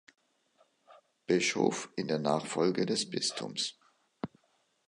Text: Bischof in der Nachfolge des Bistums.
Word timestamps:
Bischof 1.27 1.89
in 1.95 2.07
der 2.07 2.17
Nachfolge 2.17 2.87
des 2.87 3.07
Bistums. 3.07 3.77